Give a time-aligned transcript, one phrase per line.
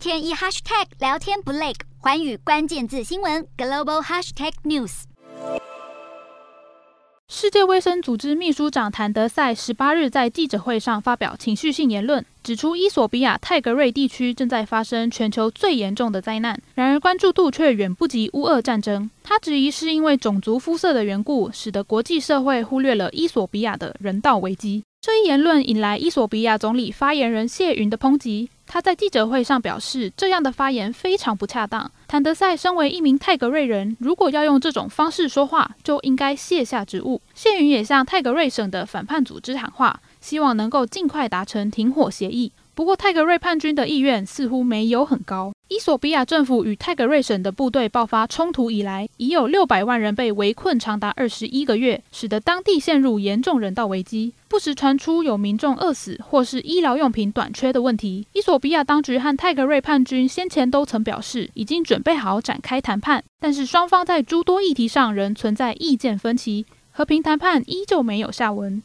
[0.00, 5.02] 天一 hashtag 聊天不累，寰宇关键字新闻 global hashtag news。
[7.28, 19.10] 世界卫生组织秘书长谭德赛十八日在记者会上发表情绪性言论，指出伊索比亚泰格瑞地区正在发生全球最严重的灾难，然而关注度却远不及乌俄战争。
[19.22, 24.82] 他质疑是因为种族肤色的缘故，使得国际社会忽略了伊索比亚的人道危机。
[25.02, 28.48] 这一言论引来伊索比亚总理发言人谢云的抨击。
[28.72, 31.90] 他在记者会上表示，这样的发言非常不恰当。
[32.06, 37.20] 谭德赛身为一名泰格瑞人，如果要用这种方式说话，就应该卸下职务。
[37.34, 42.52] 谢云也向泰格瑞省的反叛组织喊话，希望能够尽快达成停火协议。
[42.74, 45.52] 不过，泰格瑞叛军的意愿似乎没有很高。
[45.68, 54.32] 伊索比亚政府与泰格瑞省的部队爆发冲突以来，已有六百万人被围困长达二十一个月，使得当地陷入严重人道危机。
[54.48, 58.26] 不时传出有民众饿死或是医疗用品短缺的问题。
[58.32, 68.82] 伊索比亚当局和泰格瑞叛军先前都曾表示，已经准备好展开谈判，但是双方在诸多议题上仍存在意见分歧，和平谈判依旧没有下文。